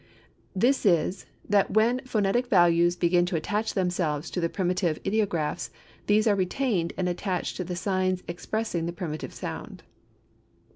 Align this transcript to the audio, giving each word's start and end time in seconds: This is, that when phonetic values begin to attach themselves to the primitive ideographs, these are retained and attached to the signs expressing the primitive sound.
This 0.55 0.83
is, 0.83 1.27
that 1.47 1.69
when 1.75 1.99
phonetic 2.05 2.47
values 2.47 2.95
begin 2.95 3.23
to 3.27 3.35
attach 3.35 3.75
themselves 3.75 4.31
to 4.31 4.41
the 4.41 4.49
primitive 4.49 4.97
ideographs, 5.05 5.69
these 6.07 6.25
are 6.25 6.33
retained 6.33 6.91
and 6.97 7.07
attached 7.07 7.55
to 7.57 7.63
the 7.63 7.75
signs 7.75 8.23
expressing 8.27 8.87
the 8.87 8.93
primitive 8.93 9.31
sound. 9.31 9.83